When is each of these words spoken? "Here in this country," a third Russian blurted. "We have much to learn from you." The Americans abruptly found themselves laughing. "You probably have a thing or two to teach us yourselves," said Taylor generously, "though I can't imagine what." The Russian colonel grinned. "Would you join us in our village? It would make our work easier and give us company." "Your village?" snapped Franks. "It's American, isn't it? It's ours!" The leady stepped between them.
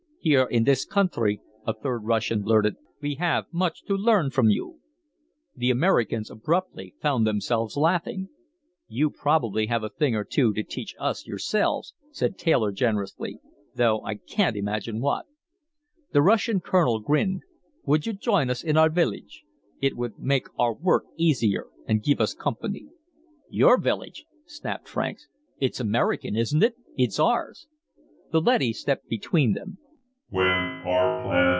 "Here 0.23 0.43
in 0.43 0.65
this 0.65 0.85
country," 0.85 1.41
a 1.65 1.73
third 1.73 2.01
Russian 2.03 2.43
blurted. 2.43 2.75
"We 3.01 3.15
have 3.15 3.45
much 3.51 3.83
to 3.85 3.95
learn 3.95 4.29
from 4.29 4.49
you." 4.51 4.79
The 5.55 5.71
Americans 5.71 6.29
abruptly 6.29 6.93
found 7.01 7.25
themselves 7.25 7.75
laughing. 7.75 8.29
"You 8.87 9.09
probably 9.09 9.65
have 9.65 9.83
a 9.83 9.89
thing 9.89 10.13
or 10.15 10.23
two 10.23 10.53
to 10.53 10.61
teach 10.61 10.93
us 10.99 11.25
yourselves," 11.25 11.95
said 12.11 12.37
Taylor 12.37 12.71
generously, 12.71 13.39
"though 13.73 14.03
I 14.03 14.13
can't 14.13 14.55
imagine 14.55 15.01
what." 15.01 15.25
The 16.13 16.21
Russian 16.21 16.59
colonel 16.59 16.99
grinned. 16.99 17.41
"Would 17.85 18.05
you 18.05 18.13
join 18.13 18.51
us 18.51 18.61
in 18.63 18.77
our 18.77 18.91
village? 18.91 19.43
It 19.81 19.97
would 19.97 20.19
make 20.19 20.45
our 20.59 20.75
work 20.75 21.05
easier 21.17 21.65
and 21.87 22.03
give 22.03 22.21
us 22.21 22.35
company." 22.35 22.85
"Your 23.49 23.75
village?" 23.79 24.25
snapped 24.45 24.87
Franks. 24.87 25.27
"It's 25.59 25.79
American, 25.79 26.35
isn't 26.35 26.61
it? 26.61 26.75
It's 26.95 27.19
ours!" 27.19 27.65
The 28.31 28.39
leady 28.39 28.71
stepped 28.71 29.07
between 29.09 29.53
them. 29.53 29.79